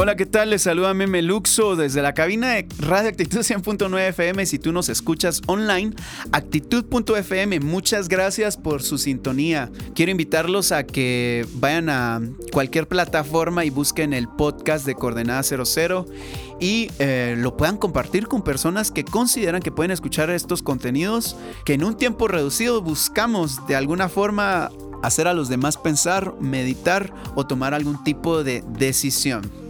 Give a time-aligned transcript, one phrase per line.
[0.00, 0.50] Hola, ¿qué tal?
[0.50, 4.46] Les saluda Meme Luxo desde la cabina de Radio Actitud 100.9 FM.
[4.46, 5.92] Si tú nos escuchas online,
[6.30, 7.58] actitud.fm.
[7.58, 9.72] Muchas gracias por su sintonía.
[9.96, 12.20] Quiero invitarlos a que vayan a
[12.52, 16.06] cualquier plataforma y busquen el podcast de Coordenada 00
[16.60, 21.34] y eh, lo puedan compartir con personas que consideran que pueden escuchar estos contenidos
[21.64, 24.70] que en un tiempo reducido buscamos de alguna forma
[25.02, 29.67] hacer a los demás pensar, meditar o tomar algún tipo de decisión.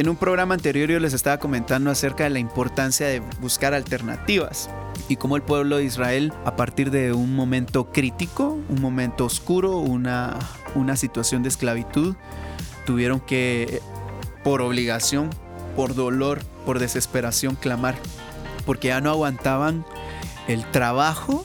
[0.00, 4.70] En un programa anterior yo les estaba comentando acerca de la importancia de buscar alternativas
[5.10, 9.76] y cómo el pueblo de Israel a partir de un momento crítico, un momento oscuro,
[9.76, 10.38] una,
[10.74, 12.16] una situación de esclavitud,
[12.86, 13.82] tuvieron que
[14.42, 15.28] por obligación,
[15.76, 17.96] por dolor, por desesperación clamar,
[18.64, 19.84] porque ya no aguantaban
[20.48, 21.44] el trabajo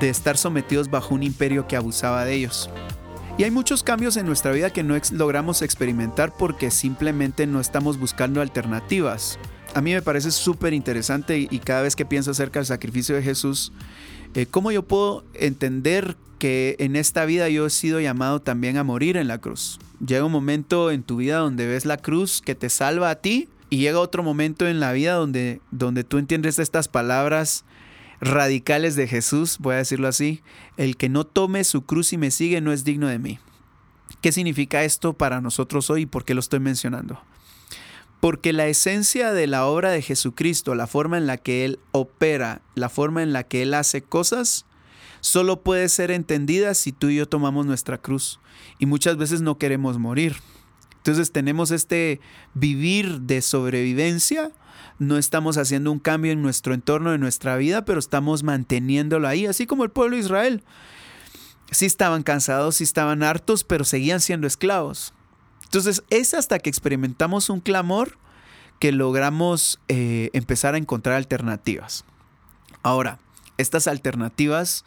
[0.00, 2.70] de estar sometidos bajo un imperio que abusaba de ellos.
[3.38, 7.98] Y hay muchos cambios en nuestra vida que no logramos experimentar porque simplemente no estamos
[7.98, 9.38] buscando alternativas.
[9.74, 13.22] A mí me parece súper interesante y cada vez que pienso acerca del sacrificio de
[13.22, 13.72] Jesús,
[14.34, 18.84] eh, ¿cómo yo puedo entender que en esta vida yo he sido llamado también a
[18.84, 19.78] morir en la cruz?
[20.04, 23.50] Llega un momento en tu vida donde ves la cruz que te salva a ti
[23.68, 27.66] y llega otro momento en la vida donde, donde tú entiendes estas palabras
[28.20, 30.42] radicales de Jesús, voy a decirlo así,
[30.76, 33.38] el que no tome su cruz y me sigue no es digno de mí.
[34.20, 37.20] ¿Qué significa esto para nosotros hoy y por qué lo estoy mencionando?
[38.20, 42.62] Porque la esencia de la obra de Jesucristo, la forma en la que Él opera,
[42.74, 44.64] la forma en la que Él hace cosas,
[45.20, 48.40] solo puede ser entendida si tú y yo tomamos nuestra cruz.
[48.78, 50.36] Y muchas veces no queremos morir.
[50.96, 52.20] Entonces tenemos este
[52.54, 54.50] vivir de sobrevivencia
[54.98, 59.46] no estamos haciendo un cambio en nuestro entorno, en nuestra vida, pero estamos manteniéndolo ahí,
[59.46, 60.64] así como el pueblo de Israel.
[61.70, 65.12] Sí estaban cansados, sí estaban hartos, pero seguían siendo esclavos.
[65.64, 68.18] Entonces es hasta que experimentamos un clamor
[68.78, 72.04] que logramos eh, empezar a encontrar alternativas.
[72.82, 73.18] Ahora,
[73.58, 74.84] estas alternativas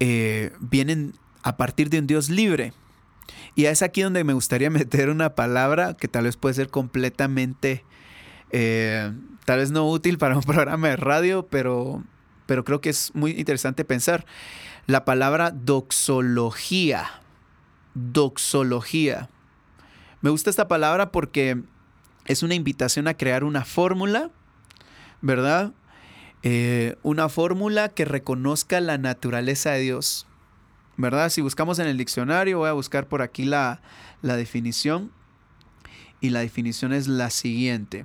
[0.00, 2.72] eh, vienen a partir de un Dios libre.
[3.54, 7.84] Y es aquí donde me gustaría meter una palabra que tal vez puede ser completamente
[8.52, 9.12] eh,
[9.44, 12.02] tal vez no útil para un programa de radio, pero,
[12.46, 14.26] pero creo que es muy interesante pensar.
[14.86, 17.22] La palabra doxología.
[17.94, 19.28] Doxología.
[20.20, 21.62] Me gusta esta palabra porque
[22.26, 24.30] es una invitación a crear una fórmula,
[25.20, 25.72] ¿verdad?
[26.42, 30.26] Eh, una fórmula que reconozca la naturaleza de Dios,
[30.96, 31.30] ¿verdad?
[31.30, 33.80] Si buscamos en el diccionario, voy a buscar por aquí la,
[34.22, 35.10] la definición.
[36.22, 38.04] Y la definición es la siguiente.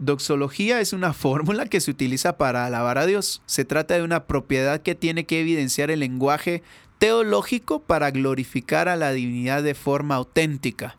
[0.00, 3.42] Doxología es una fórmula que se utiliza para alabar a Dios.
[3.46, 6.62] Se trata de una propiedad que tiene que evidenciar el lenguaje
[6.98, 10.96] teológico para glorificar a la divinidad de forma auténtica.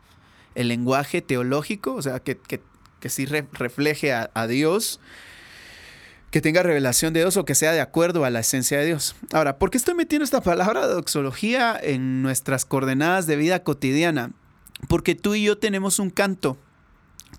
[0.55, 2.61] El lenguaje teológico, o sea, que, que,
[3.09, 4.99] sí refleje a, a Dios,
[6.29, 9.15] que tenga revelación de Dios o que sea de acuerdo a la esencia de Dios.
[9.31, 14.31] Ahora, ¿por qué estoy metiendo esta palabra doxología en nuestras coordenadas de vida cotidiana?
[14.87, 16.57] Porque tú y yo tenemos un canto,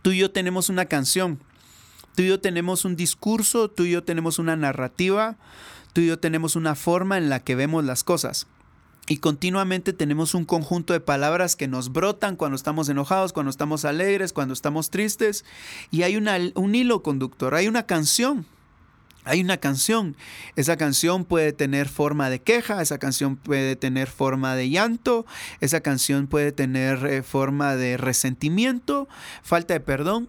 [0.02, 1.40] tú y yo tenemos una canción.
[2.14, 5.36] Tú y yo tenemos un discurso, tú y yo tenemos una narrativa,
[5.92, 8.46] tú y yo tenemos una forma en la que vemos las cosas.
[9.08, 13.84] Y continuamente tenemos un conjunto de palabras que nos brotan cuando estamos enojados, cuando estamos
[13.84, 15.44] alegres, cuando estamos tristes.
[15.90, 18.46] Y hay un hilo conductor, hay una canción.
[19.24, 20.16] Hay una canción.
[20.56, 25.26] Esa canción puede tener forma de queja, esa canción puede tener forma de llanto,
[25.60, 29.08] esa canción puede tener eh, forma de resentimiento,
[29.42, 30.28] falta de perdón.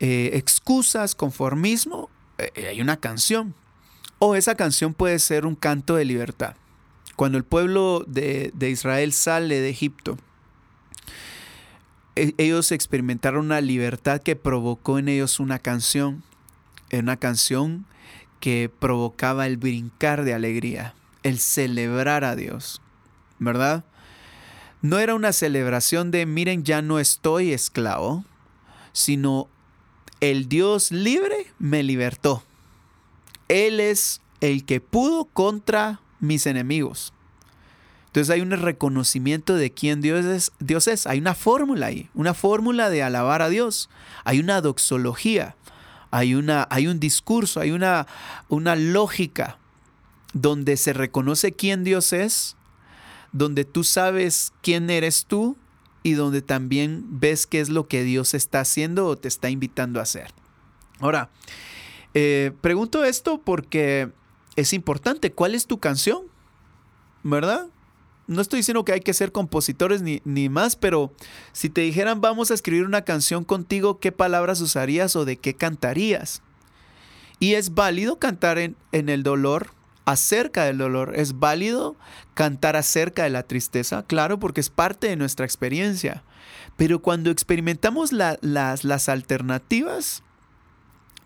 [0.00, 2.08] Eh, excusas, conformismo,
[2.38, 3.54] eh, hay una canción.
[4.18, 6.54] O esa canción puede ser un canto de libertad.
[7.16, 10.18] Cuando el pueblo de, Israel sale de Egipto,
[12.16, 16.22] e, ellos experimentaron una libertad que provocó en ellos una canción,
[16.92, 17.86] una canción
[18.40, 20.94] que provocaba el brincar de alegría,
[21.24, 22.80] el celebrar a Dios,
[23.40, 23.84] ¿verdad?
[24.80, 28.24] No era una celebración de miren ya no estoy esclavo,
[28.92, 29.48] sino
[30.20, 32.42] el Dios libre me libertó.
[33.48, 37.12] Él es el que pudo contra mis enemigos.
[38.06, 40.52] Entonces hay un reconocimiento de quién Dios es.
[40.58, 41.06] Dios es.
[41.06, 43.90] Hay una fórmula ahí, una fórmula de alabar a Dios.
[44.24, 45.56] Hay una doxología,
[46.10, 48.06] hay, una, hay un discurso, hay una,
[48.48, 49.58] una lógica
[50.32, 52.56] donde se reconoce quién Dios es,
[53.32, 55.56] donde tú sabes quién eres tú
[56.02, 60.00] y donde también ves qué es lo que Dios está haciendo o te está invitando
[60.00, 60.32] a hacer.
[61.00, 61.30] Ahora,
[62.14, 64.10] eh, pregunto esto porque
[64.56, 65.32] es importante.
[65.32, 66.22] ¿Cuál es tu canción?
[67.22, 67.66] ¿Verdad?
[68.26, 71.12] No estoy diciendo que hay que ser compositores ni, ni, más, pero
[71.52, 75.54] si te dijeran vamos a escribir una canción contigo, ¿qué palabras usarías o de qué
[75.54, 76.42] cantarías?
[77.40, 79.70] Y es válido cantar en, en el dolor,
[80.08, 81.12] acerca del dolor.
[81.16, 81.94] Es válido
[82.32, 86.24] cantar acerca de la tristeza, claro, porque es parte de nuestra experiencia.
[86.78, 90.22] Pero cuando experimentamos las, las alternativas,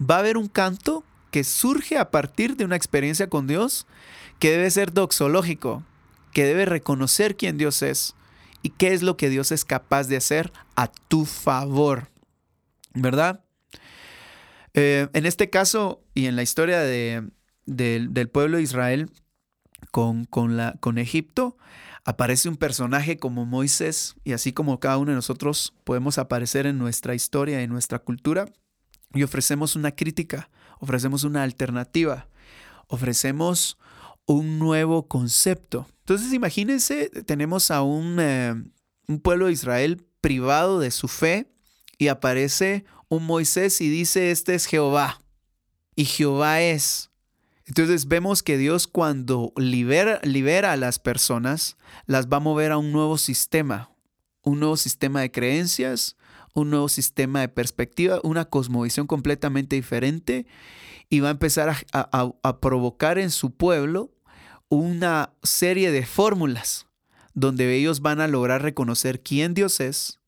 [0.00, 3.87] va a haber un canto que surge a partir de una experiencia con Dios
[4.40, 5.85] que debe ser doxológico,
[6.32, 8.17] que debe reconocer quién Dios es
[8.62, 12.08] y qué es lo que Dios es capaz de hacer a tu favor.
[12.94, 13.44] ¿Verdad?
[14.75, 17.31] Eh, en este caso y en la historia de,
[17.67, 19.11] del, pueblo de Israel
[19.91, 21.56] con, con, la, con Egipto,
[22.05, 26.79] aparece un personaje como Moisés y así como cada uno de nosotros podemos aparecer en
[26.79, 28.47] nuestra historia, en nuestra cultura
[29.14, 30.50] y ofrecemos una crítica,
[30.81, 32.29] ofrecemos una alternativa,
[32.88, 33.79] ofrecemos
[34.26, 35.87] un nuevo concepto.
[36.00, 38.55] Entonces imagínense, tenemos a un, eh,
[39.09, 41.53] un pueblo de Israel privado de su fe
[41.99, 45.20] y aparece un Moisés y dice, este es Jehová.
[45.94, 47.11] Y Jehová es.
[47.73, 50.21] Entonces vemos que Dios cuando libera,
[50.73, 53.91] a las personas, las va a mover a un nuevo sistema,
[54.43, 56.19] un nuevo sistema de creencias,
[56.53, 60.47] un nuevo sistema de perspectiva, una cosmovisión completamente diferente
[61.09, 64.13] y va a empezar a, provocar en su pueblo
[64.69, 66.89] una serie de fórmulas
[67.33, 70.21] donde ellos van a lograr reconocer quién Dios es,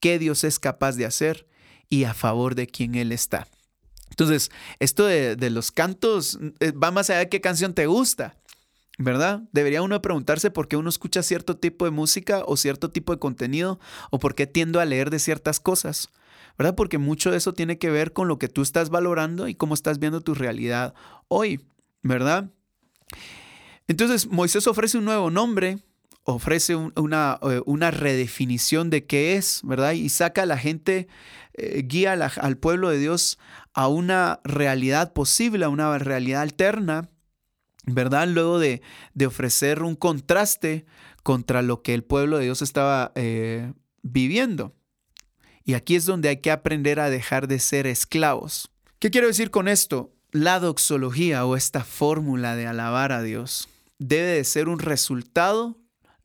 [0.00, 1.48] qué Dios es capaz de hacer
[1.88, 3.48] y a favor de quién Él está.
[4.10, 8.36] Entonces, esto de, los cantos eh, va más allá de qué canción te gusta.
[8.98, 9.44] ¿verdad?
[9.52, 13.18] Debería uno preguntarse por qué uno escucha cierto tipo de música o cierto tipo de
[13.18, 13.80] contenido
[14.10, 16.10] o por qué tiendo a leer de ciertas cosas,
[16.58, 16.74] ¿verdad?
[16.74, 19.72] Porque mucho de eso tiene que ver con lo que tú estás valorando y cómo
[19.72, 20.92] estás viendo tu realidad
[21.28, 21.64] hoy,
[22.02, 22.50] ¿verdad?
[23.88, 25.78] Entonces Moisés ofrece un nuevo nombre,
[26.24, 29.92] ofrece una, eh, una, redefinición de qué es, ¿verdad?
[29.92, 31.08] Y saca a la gente,
[31.54, 33.38] eh, guía al pueblo de Dios
[33.72, 37.10] a una realidad posible, a una realidad alterna
[37.86, 38.28] ¿verdad?
[38.28, 38.82] Luego de,
[39.26, 40.86] ofrecer un contraste
[41.22, 44.74] contra lo que el pueblo de Dios estaba eh, viviendo.
[45.64, 48.70] Y aquí es donde hay que aprender a dejar de ser esclavos.
[48.98, 50.12] ¿Qué quiero decir con esto?
[50.32, 53.68] La doxología o esta fórmula de alabar a Dios
[53.98, 55.76] debe de ser un resultado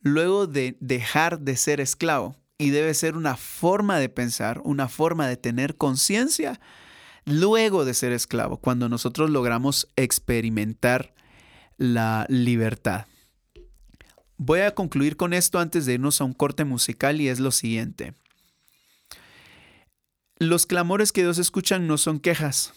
[0.06, 5.26] luego de dejar de ser esclavo y debe ser una forma de pensar, una forma
[5.26, 6.60] de tener conciencia
[7.24, 11.12] luego de ser esclavo, cuando nosotros logramos experimentar
[11.76, 13.06] la libertad.
[14.36, 17.50] Voy a concluir con esto antes de irnos a un corte musical y es lo
[17.50, 18.14] siguiente.
[20.38, 22.74] Los clamores que Dios escuchan no son quejas,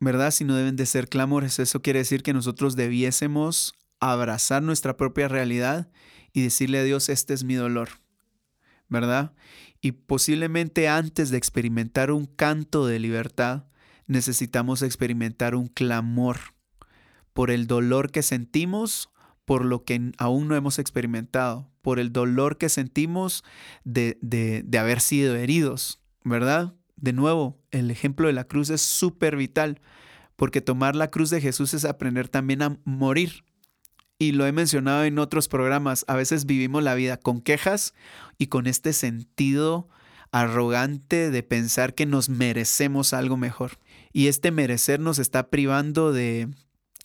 [0.00, 0.32] ¿verdad?
[0.32, 1.60] Sino deben de ser clamores.
[1.60, 5.88] Eso quiere decir que nosotros debiésemos abrazar nuestra propia realidad
[6.32, 7.88] y decirle a Dios, este es mi dolor,
[8.88, 9.32] ¿verdad?
[9.80, 13.64] Y posiblemente antes de experimentar un canto de libertad,
[14.06, 16.38] necesitamos experimentar un clamor
[17.32, 19.10] por el dolor que sentimos,
[19.44, 23.44] por lo que aún no hemos experimentado, por el dolor que sentimos
[23.84, 26.74] de, de, haber sido heridos, ¿verdad?
[26.96, 29.80] De nuevo, el ejemplo de la cruz es súper vital,
[30.34, 33.44] porque tomar la cruz de Jesús es aprender también a morir.
[34.18, 37.94] Y lo he mencionado en otros programas, a veces vivimos la vida con quejas
[38.38, 39.88] y con este sentido
[40.32, 43.78] arrogante de pensar que nos merecemos algo mejor.
[44.12, 46.48] Y este merecer nos está privando de,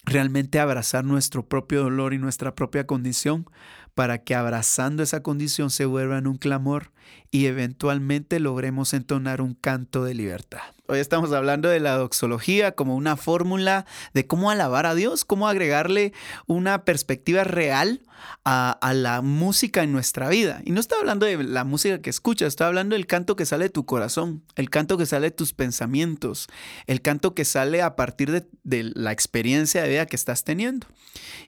[0.03, 3.45] realmente abrazar nuestro propio dolor y nuestra propia condición
[3.93, 6.91] para que abrazando esa condición se vuelva en un clamor
[7.29, 10.61] y eventualmente logremos entonar un canto de libertad.
[10.87, 15.47] Hoy estamos hablando de la doxología como una fórmula de cómo alabar a Dios, cómo
[15.47, 16.11] agregarle
[16.47, 18.01] una perspectiva real
[18.43, 20.61] a, la música en nuestra vida.
[20.65, 23.65] Y no estoy hablando de la música que escuchas, estoy hablando del canto que sale
[23.65, 26.47] de tu corazón, el canto que sale de tus pensamientos,
[26.87, 30.87] el canto que sale a partir de, la experiencia de vida que estás teniendo.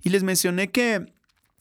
[0.01, 1.13] Y les mencioné que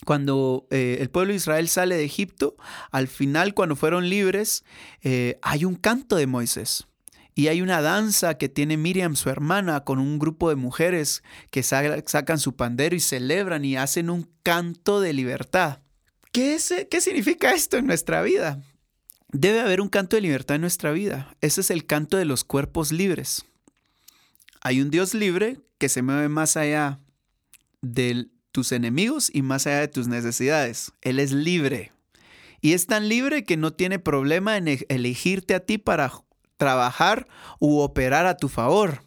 [0.04, 2.56] cuando eh, el pueblo de Israel sale de Egipto,
[2.90, 4.64] al final cuando fueron libres,
[5.02, 6.87] eh, hay un canto de Moisés.
[7.35, 11.62] Y hay una danza que tiene Miriam, su hermana, con un grupo de mujeres que
[11.62, 15.78] sacan su pandero y celebran y hacen un canto de libertad.
[16.30, 18.61] ¿Qué, es, ¿Qué significa esto en nuestra vida?
[19.28, 21.35] Debe haber un canto de libertad en nuestra vida.
[21.40, 23.47] Ese es el canto de los cuerpos libres.
[24.61, 27.00] Hay un Dios libre que se mueve más allá
[27.80, 30.92] de tus enemigos y más allá de tus necesidades.
[31.00, 31.92] Él es libre.
[32.61, 36.12] Y es tan libre que no tiene problema en e-, elegirte a ti para
[36.56, 37.26] trabajar
[37.59, 39.02] u operar a tu favor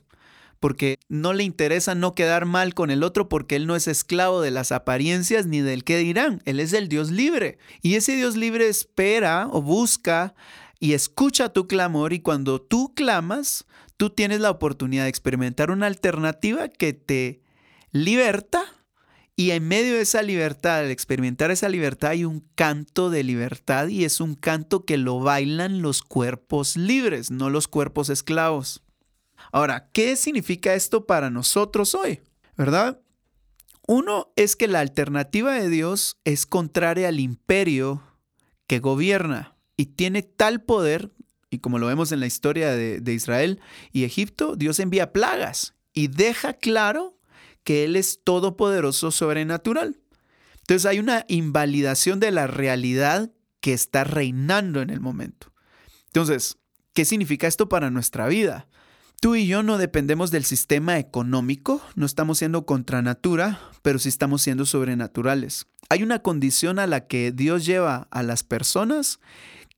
[0.66, 4.42] porque no le interesa no quedar mal con el otro porque él no es esclavo
[4.42, 7.60] de las apariencias ni del qué dirán, él es el Dios libre.
[7.84, 10.34] Y ese Dios libre espera o busca
[10.80, 15.86] y escucha tu clamor y cuando tú clamas, tú tienes la oportunidad de experimentar una
[15.86, 17.42] alternativa que te
[17.92, 18.64] liberta
[19.38, 23.90] y en medio de esa libertad, al experimentar esa libertad, hay un canto de libertad
[23.90, 28.84] y es un canto que lo bailan los cuerpos libres, no los cuerpos esclavos.
[29.52, 32.22] Ahora, ¿qué significa esto para nosotros hoy?
[32.56, 33.02] ¿Verdad?
[33.88, 38.02] Uno es que la alternativa de Dios es contraria al imperio
[38.68, 41.12] que gobierna y tiene tal poder,
[41.50, 43.60] y como lo vemos en la historia de, de, Israel
[43.92, 47.15] y Egipto, Dios envía plagas y deja claro
[47.66, 50.00] que Él es todopoderoso sobrenatural.
[50.60, 55.52] Entonces hay una invalidación de la realidad que está reinando en el momento.
[56.06, 56.58] Entonces,
[56.94, 58.68] ¿qué significa esto para nuestra vida?
[59.20, 64.10] Tú y yo no dependemos del sistema económico, no estamos siendo contra natura, pero sí
[64.10, 65.66] estamos siendo sobrenaturales.
[65.90, 69.20] Hay una condición a la que Dios lleva a las personas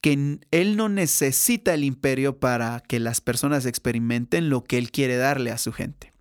[0.01, 5.15] que Él no necesita el imperio para que las personas experimenten lo que Él quiere
[5.15, 6.16] darle a su gente.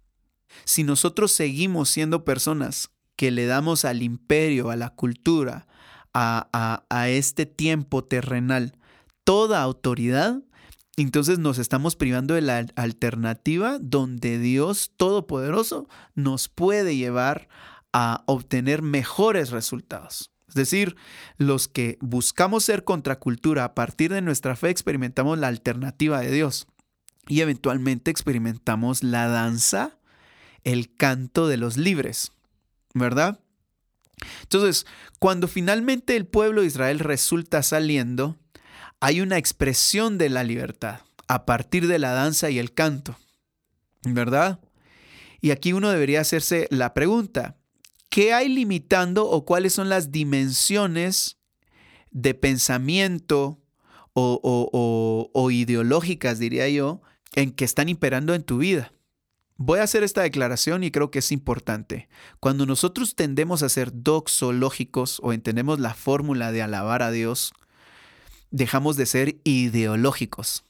[0.65, 5.67] Si nosotros seguimos siendo personas que le damos al imperio, a la cultura,
[6.13, 8.77] a, a, a este tiempo terrenal,
[9.25, 10.43] toda autoridad,
[10.97, 17.49] entonces nos estamos privando de la alternativa donde Dios Todopoderoso nos puede llevar
[17.93, 20.31] a obtener mejores resultados.
[20.49, 20.97] Es decir,
[21.37, 26.67] los que buscamos ser contracultura a partir de nuestra fe experimentamos la alternativa de Dios
[27.29, 29.99] y eventualmente experimentamos la danza,
[30.67, 32.33] el canto de los libres,
[32.93, 33.39] ¿verdad?
[34.43, 34.85] Entonces,
[35.21, 38.37] cuando finalmente el pueblo de Israel resulta saliendo,
[38.99, 43.17] hay una expresión de la libertad a partir de la danza y el canto,
[44.03, 44.59] ¿verdad?
[45.41, 47.57] Y aquí uno debería hacerse la pregunta,
[48.09, 51.37] ¿qué hay limitando o cuáles son las dimensiones
[52.11, 53.61] de pensamiento
[54.15, 57.03] o, o ideológicas, diría yo,
[57.37, 58.91] en que están imperando en tu vida?
[59.59, 62.09] Voy a hacer esta declaración y creo que es importante.
[62.41, 67.55] Cuando nosotros tendemos a ser doxológicos o entendemos la fórmula de alabar a Dios,
[68.51, 70.65] dejamos de ser ideológicos.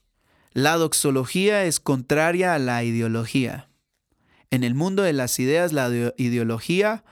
[0.53, 3.69] La doxología es contraria a la ideología.
[4.51, 7.05] En el mundo de las ideas, la ideología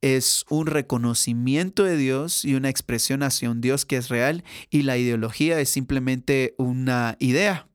[0.00, 4.82] es un reconocimiento de Dios y una expresión hacia un Dios que es real y
[4.82, 7.67] la ideología es simplemente una idea,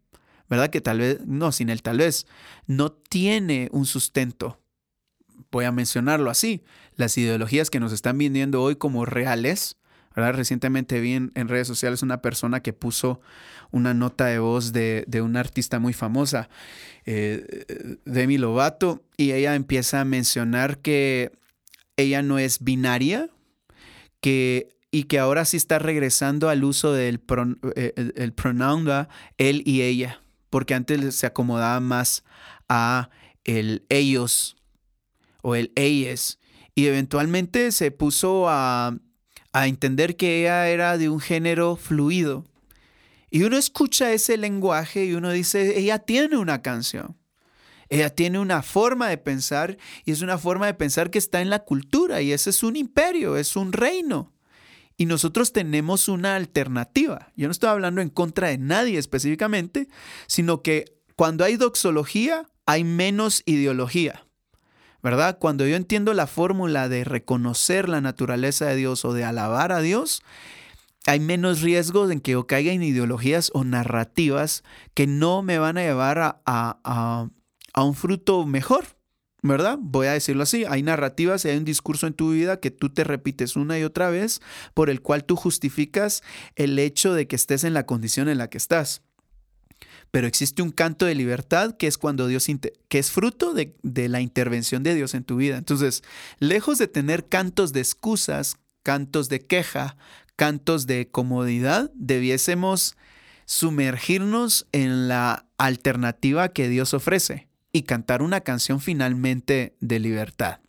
[0.50, 0.70] ¿verdad?
[0.70, 2.28] Que tal vez, no, sin el tal vez,
[2.68, 4.60] no tiene un sustento.
[5.52, 6.64] Voy a mencionarlo así.
[6.96, 9.78] Las ideologías que nos están vendiendo hoy como reales
[10.16, 13.20] Recientemente vi en, redes sociales una persona que puso
[13.72, 16.50] una nota de voz de, una artista muy famosa,
[17.06, 21.32] eh, Demi Lovato, y ella empieza a mencionar que
[21.98, 23.30] ella no es binaria,
[24.22, 27.20] que y que ahora sí está regresando al uso del
[27.76, 29.08] eh, el, pronoun
[29.40, 30.22] él y ella,
[30.54, 32.24] porque antes se acomodaba más
[32.70, 33.10] a
[33.44, 34.56] el ellos
[35.42, 36.38] o el ellas
[36.76, 38.96] y eventualmente se puso a
[39.54, 42.44] a entender que ella era de un género fluido.
[43.30, 47.18] Y uno escucha ese lenguaje y uno dice, ella tiene una canción.
[47.90, 51.52] Ella tiene una forma de pensar y es una forma de pensar que está en
[51.52, 54.33] la cultura y ese es un imperio, es un reino.
[54.98, 57.32] Y nosotros tenemos una alternativa.
[57.36, 59.88] Yo no estoy hablando en contra de nadie específicamente,
[60.28, 64.26] sino que cuando hay doxología hay menos ideología.
[65.04, 65.38] ¿verdad?
[65.38, 69.82] Cuando yo entiendo la fórmula de reconocer la naturaleza de Dios o de alabar a
[69.82, 70.24] Dios,
[71.06, 75.78] hay menos riesgos en que yo caiga en ideologías o narrativas que no me van
[75.78, 77.28] a llevar a, a,
[77.74, 78.86] a, un fruto mejor,
[79.44, 79.78] ¿verdad?
[79.80, 82.90] Voy a decirlo así, hay narrativas y hay un discurso en tu vida que tú
[82.90, 84.42] te repites una y otra vez
[84.74, 86.24] por el cual tú justificas
[86.56, 89.04] el hecho de que estés en la condición en la que estás
[90.12, 92.46] pero existe un canto de libertad que es cuando Dios,
[92.88, 95.58] que es fruto de, de, la intervención de Dios en tu vida.
[95.58, 96.04] Entonces,
[96.38, 99.98] lejos de tener cantos de excusas, cantos de queja,
[100.36, 102.96] cantos de comodidad, debiésemos
[103.46, 110.60] sumergirnos en la alternativa que Dios ofrece y cantar una canción finalmente de libertad.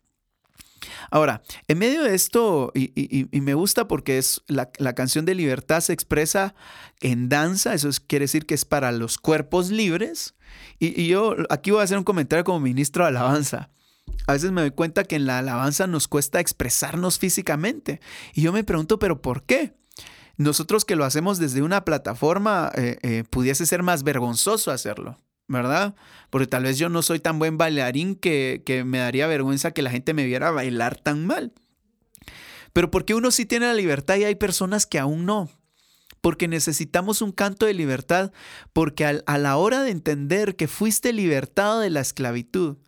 [1.11, 5.93] Ahora, en medio de esto, y, me gusta porque es la, canción de libertad se
[5.93, 6.55] expresa
[7.01, 10.35] en danza, eso quiere decir que es para los cuerpos libres.
[10.79, 13.71] Y, yo aquí voy a hacer un comentario como ministro de alabanza.
[14.27, 18.01] A veces me doy cuenta que en la alabanza nos cuesta expresarnos físicamente.
[18.35, 19.75] Y yo me pregunto, ¿pero por qué?
[20.37, 25.19] Nosotros que lo hacemos desde una plataforma, eh, eh, pudiese ser más vergonzoso hacerlo.
[25.49, 25.95] ¿Verdad?
[26.31, 29.83] Porque tal vez yo no soy tan buen bailarín que, que me daría vergüenza que
[29.83, 31.53] la gente me viera bailar tan mal.
[32.73, 35.49] Pero porque uno sí tiene la libertad y hay personas que aún no.
[36.21, 38.33] Porque necesitamos un canto de libertad,
[38.73, 42.79] porque a la hora de entender que fuiste libertado de la esclavitud,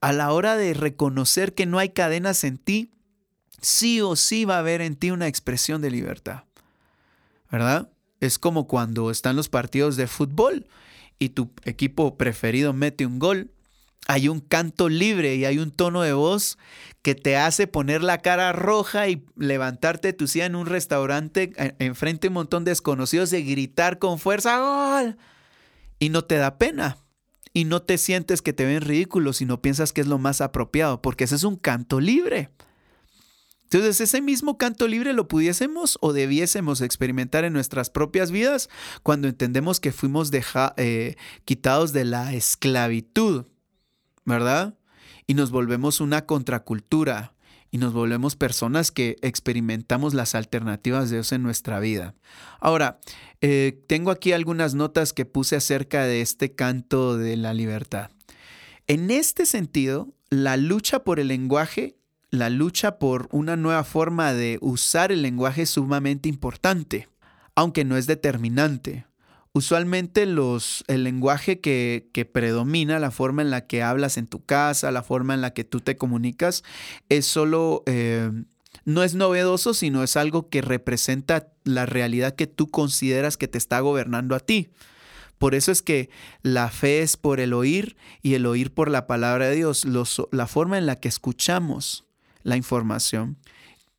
[0.00, 2.92] a la hora de reconocer que no hay cadenas en ti,
[3.60, 6.44] sí o sí va a haber en ti una expresión de libertad.
[7.50, 7.90] ¿Verdad?
[8.20, 10.66] Es como cuando están los partidos de fútbol
[11.22, 13.52] y tu equipo preferido mete un gol,
[14.08, 16.58] hay un canto libre y hay un tono de voz
[17.02, 22.22] que te hace poner la cara roja y levantarte tu silla en un restaurante enfrente
[22.22, 25.16] de un montón de desconocidos y gritar con fuerza ¡Gol!
[26.00, 26.98] Y no te da pena.
[27.54, 31.02] Y no te sientes que te ven ridículo, sino piensas que es lo más apropiado,
[31.02, 32.50] porque ese es un canto libre.
[33.72, 38.68] Entonces, ese mismo canto libre lo pudiésemos o debiésemos experimentar en nuestras propias vidas
[39.02, 40.30] cuando entendemos que fuimos
[40.76, 43.46] eh, quitados de la esclavitud,
[44.26, 44.76] ¿verdad?
[45.26, 47.32] Y nos volvemos una contracultura
[47.70, 52.14] y nos volvemos personas que experimentamos las alternativas de Dios en nuestra vida.
[52.60, 53.00] Ahora,
[53.40, 58.10] eh, tengo aquí algunas notas que puse acerca de este canto de la libertad.
[58.86, 61.96] En este sentido, la lucha por el lenguaje
[62.32, 67.08] la lucha por una nueva forma de usar el lenguaje es sumamente importante,
[67.54, 69.04] aunque no es determinante.
[69.52, 75.02] Usualmente el lenguaje que, predomina, la forma en la que hablas en tu casa, la
[75.02, 76.64] forma en la que tú te comunicas,
[77.10, 78.30] es solo, eh,
[78.86, 83.58] no es novedoso, sino es algo que representa la realidad que tú consideras que te
[83.58, 84.70] está gobernando a ti.
[85.36, 86.08] Por eso es que
[86.40, 89.84] la fe es por el oír y el oír por la palabra de Dios,
[90.30, 92.06] la forma en la que escuchamos
[92.42, 93.38] la información.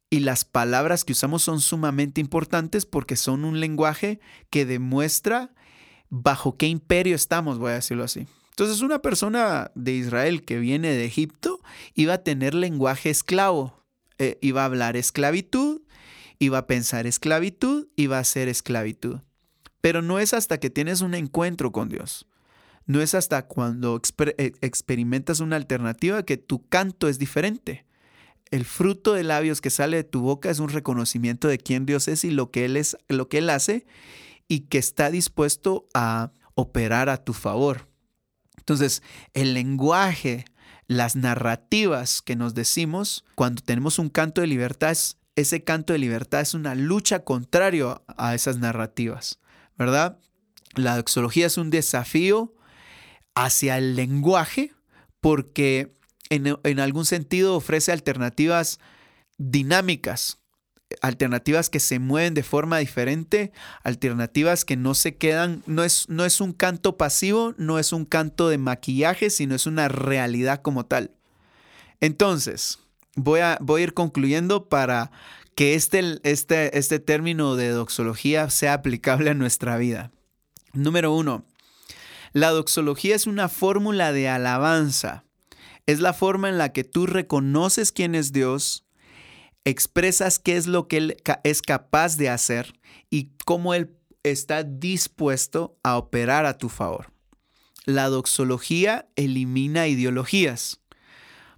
[0.09, 4.19] Y las palabras que usamos son sumamente importantes porque son un lenguaje
[4.51, 5.53] que demuestra
[6.09, 8.27] bajo qué imperio estamos, voy a decirlo así.
[8.51, 11.59] Entonces una persona de Israel que viene de Egipto
[11.95, 13.83] iba a tener lenguaje esclavo,
[14.19, 15.81] eh, iba a hablar esclavitud,
[16.37, 19.21] iba a pensar esclavitud, iba a hacer esclavitud.
[19.81, 22.27] Pero no es hasta que tienes un encuentro con Dios.
[22.85, 23.99] No es hasta cuando
[24.37, 27.87] eh, experimentas una alternativa que tu canto es diferente
[28.51, 32.07] el fruto de labios que sale de tu boca es un reconocimiento de quién Dios
[32.07, 33.85] es y lo que Él es, lo que Él hace
[34.47, 37.87] y que está dispuesto a operar a tu favor.
[38.57, 39.01] Entonces,
[39.33, 40.45] el lenguaje,
[40.87, 44.95] las narrativas que nos decimos cuando tenemos un canto de libertad,
[45.35, 49.39] ese canto de libertad es una lucha contrario a esas narrativas,
[49.77, 50.19] ¿verdad?
[50.75, 52.53] La doxología es un desafío
[53.35, 54.71] hacia el lenguaje
[55.19, 55.93] porque
[56.29, 58.79] en, algún sentido ofrece alternativas
[59.37, 60.39] dinámicas,
[61.01, 63.51] alternativas que se mueven de forma diferente,
[63.83, 68.05] alternativas que no se quedan, no es, no es un canto pasivo, no es un
[68.05, 71.11] canto de maquillaje, sino es una realidad como tal.
[71.99, 72.79] Entonces,
[73.15, 75.11] voy a, voy a ir concluyendo para
[75.55, 80.11] que este, este, este término de doxología sea aplicable a nuestra vida.
[80.73, 81.45] Número uno,
[82.31, 85.25] la doxología es una fórmula de alabanza
[85.85, 88.85] es la forma en la que tú reconoces quién es Dios,
[89.65, 92.73] expresas qué es lo que Él es capaz de hacer
[93.09, 97.11] y cómo Él está dispuesto a operar a tu favor.
[97.85, 100.79] La doxología elimina ideologías,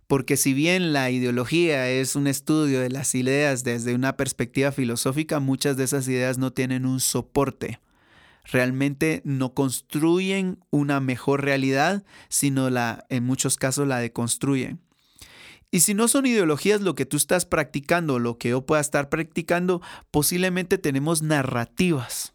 [0.07, 5.39] porque si bien la ideología es un estudio de las ideas desde una perspectiva filosófica,
[5.39, 7.79] muchas de esas ideas no tienen un soporte
[8.45, 14.79] realmente no construyen una mejor realidad, sino la, en muchos casos la deconstruyen.
[15.71, 19.09] Y si no son ideologías lo que tú estás practicando, lo que yo pueda estar
[19.09, 19.81] practicando,
[20.11, 22.34] posiblemente tenemos narrativas.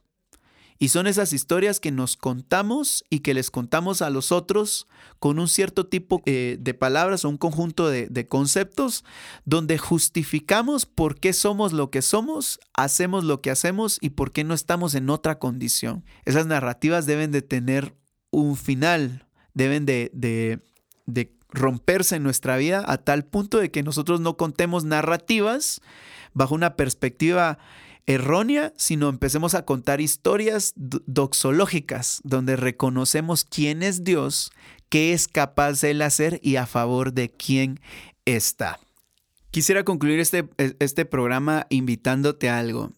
[0.82, 4.88] Y son esas historias que nos contamos y que les contamos a los otros
[5.18, 9.04] con un cierto tipo eh, de palabras o un conjunto de, de conceptos
[9.44, 14.42] donde justificamos por qué somos lo que somos, hacemos lo que hacemos y por qué
[14.42, 16.02] no estamos en otra condición.
[16.24, 17.94] Esas narrativas deben de tener
[18.30, 20.60] un final, deben de, de,
[21.04, 25.82] de romperse en nuestra vida a tal punto de que nosotros no contemos narrativas
[26.32, 27.58] bajo una perspectiva
[28.10, 34.50] errónea, sino empecemos a contar historias doxológicas donde reconocemos quién es Dios,
[34.88, 37.80] qué es capaz de él hacer y a favor de quién
[38.24, 38.80] está.
[39.52, 42.92] Quisiera concluir este, este programa invitándote a algo.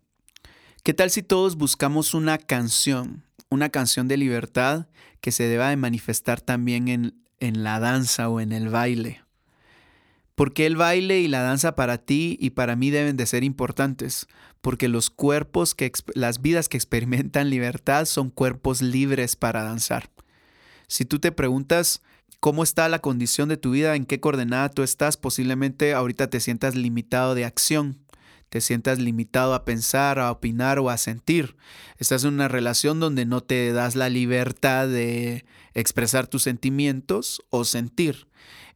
[0.83, 4.87] ¿Qué tal si todos buscamos una canción, una canción de libertad
[5.21, 9.23] que se deba de manifestar también en, en la danza o en el baile?
[10.35, 14.27] Porque el baile y la danza para ti y para mí deben de ser importantes,
[14.61, 20.11] porque los cuerpos que las vidas que experimentan libertad son cuerpos libres para danzar.
[20.89, 22.03] Si tú te preguntas
[22.41, 26.41] cómo está la condición de tu vida, en qué coordenada tú estás, posiblemente ahorita te
[26.41, 27.99] sientas limitado de acción,
[28.53, 31.57] te sientas limitado a pensar, a opinar o a sentir.
[31.99, 37.65] Estás en una relación donde no te das la libertad de expresar tus sentimientos o
[37.65, 38.27] sentir.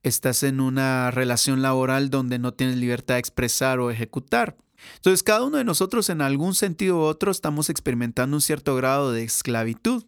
[0.07, 4.57] Estás en una relación laboral donde no tienes libertad de expresar o ejecutar.
[4.95, 9.11] Entonces, cada uno de nosotros en algún sentido u otro estamos experimentando un cierto grado
[9.11, 10.05] de esclavitud.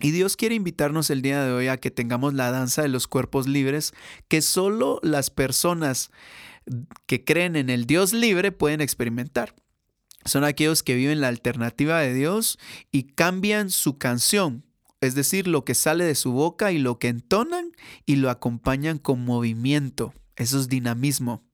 [0.00, 3.06] Y Dios quiere invitarnos el día de hoy a que tengamos la danza de los
[3.06, 3.92] cuerpos libres
[4.28, 6.10] que solo las personas
[7.04, 9.54] que creen en el Dios libre pueden experimentar.
[10.24, 12.58] Son aquellos que viven la alternativa de Dios
[12.90, 14.64] y cambian su canción,
[15.00, 17.72] es decir, lo que sale de su boca y lo que entonan
[18.04, 20.12] y lo acompañan con movimiento.
[20.36, 21.44] Eso es dinamismo.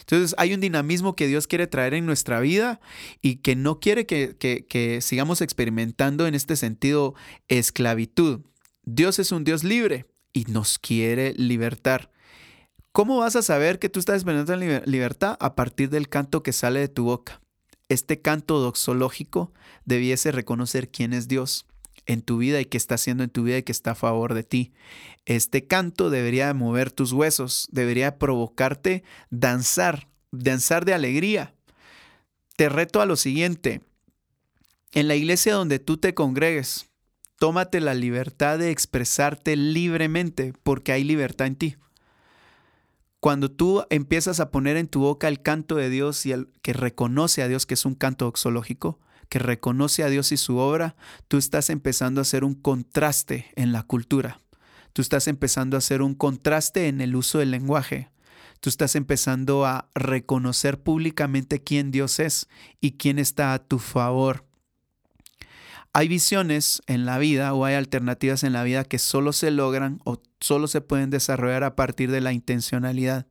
[0.00, 2.80] Entonces hay un dinamismo que Dios quiere traer en nuestra vida
[3.20, 7.14] y que no quiere que, sigamos experimentando en este sentido
[7.48, 8.40] esclavitud.
[8.84, 12.10] Dios es un Dios libre y nos quiere libertar.
[12.92, 15.36] ¿Cómo vas a saber que tú estás experimentando libertad?
[15.40, 17.40] A partir del canto que sale de tu boca.
[17.88, 19.52] Este canto doxológico
[19.84, 21.66] debiese reconocer quién es Dios
[22.06, 24.34] en tu vida y qué está haciendo en tu vida y que está a favor
[24.34, 24.72] de ti.
[25.24, 31.54] Este canto debería mover tus huesos, debería provocarte danzar, danzar de alegría.
[32.56, 33.80] Te reto a lo siguiente.
[34.92, 36.90] En la iglesia donde tú te congregues,
[37.38, 41.76] tómate la libertad de expresarte libremente porque hay libertad en ti.
[43.20, 46.72] Cuando tú empiezas a poner en tu boca el canto de Dios y el que
[46.72, 48.98] reconoce a Dios que es un canto doxológico,
[49.32, 50.94] que reconoce a Dios y su obra,
[51.26, 54.42] tú estás empezando a hacer un contraste en la cultura.
[54.92, 58.10] Tú estás empezando a hacer un contraste en el uso del lenguaje.
[58.60, 62.46] Tú estás empezando a reconocer públicamente quién Dios es
[62.78, 64.44] y quién está a tu favor.
[65.94, 69.98] Hay visiones en la vida o hay alternativas en la vida que solo se logran
[70.04, 73.26] o solo se pueden desarrollar a partir de la intencionalidad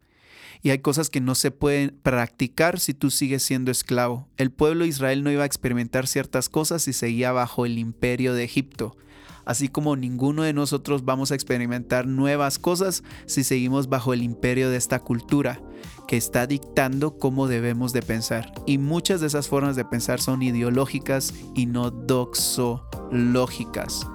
[0.63, 4.27] y hay cosas que no se pueden practicar si tú sigues siendo esclavo.
[4.37, 8.33] El pueblo de Israel no iba a experimentar ciertas cosas si seguía bajo el imperio
[8.33, 8.95] de Egipto.
[9.43, 14.69] Así como ninguno de nosotros vamos a experimentar nuevas cosas si seguimos bajo el imperio
[14.69, 15.59] de esta cultura
[16.07, 18.53] que está dictando cómo debemos de pensar.
[18.67, 24.05] Y muchas de esas formas de pensar son ideológicas y no doxológicas.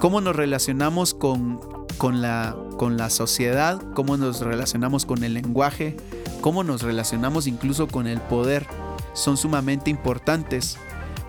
[0.00, 5.96] ¿Cómo nos relacionamos con con la, con la sociedad, cómo nos relacionamos con el lenguaje,
[6.40, 8.66] cómo nos relacionamos incluso con el poder,
[9.14, 10.78] son sumamente importantes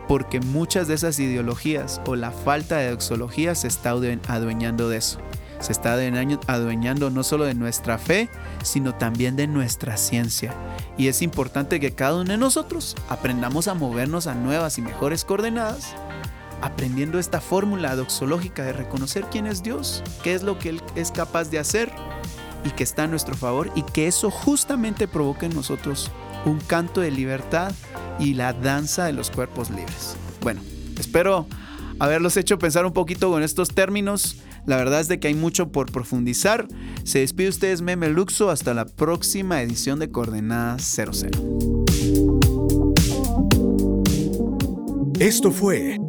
[0.08, 5.20] porque muchas de esas ideologías o la falta de doxología se está adueñando de eso.
[5.60, 8.30] Se está adueñando no solo de nuestra fe,
[8.62, 10.54] sino también de nuestra ciencia.
[10.98, 15.26] Y es importante que cada uno de nosotros aprendamos a movernos a nuevas y mejores
[15.26, 15.96] coordenadas
[16.62, 21.12] aprendiendo esta fórmula doxológica de reconocer quién es Dios, qué es lo que Él es
[21.12, 21.92] capaz de hacer
[22.64, 26.12] y que está a nuestro favor y que eso justamente provoque en nosotros
[26.46, 27.72] un canto de libertad
[28.20, 30.16] y la danza de los cuerpos libres.
[30.42, 30.62] Bueno,
[31.00, 31.48] espero
[32.00, 34.38] haberlos hecho pensar un poquito con estos términos.
[34.66, 36.68] La verdad es de que hay mucho por profundizar.
[37.04, 41.86] Se despide ustedes Meme Luxo hasta la próxima edición de Coordenadas 00.
[45.20, 45.98] Esto fue